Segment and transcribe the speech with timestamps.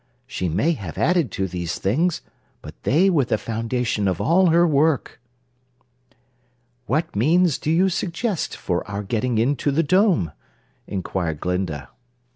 [0.25, 2.23] She may have added to these things,
[2.63, 5.21] but they were the foundation of all her work."
[6.87, 10.31] "What means do you suggest for our getting into the Dome?"
[10.87, 11.89] inquired Glinda.